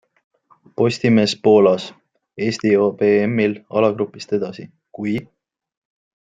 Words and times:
POSTIMEES 0.79 1.35
POOLAS 1.47 1.85
Eesti 2.47 2.73
jõuab 2.73 3.05
EMil 3.11 3.55
alagrupist 3.83 4.37
edasi, 4.41 4.69
kui... 5.01 5.19